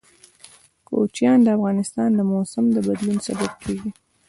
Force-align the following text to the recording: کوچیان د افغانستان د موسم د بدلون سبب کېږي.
کوچیان 0.87 1.37
د 1.43 1.47
افغانستان 1.57 2.09
د 2.15 2.19
موسم 2.31 2.65
د 2.71 2.77
بدلون 2.87 3.17
سبب 3.27 3.51
کېږي. 3.63 3.89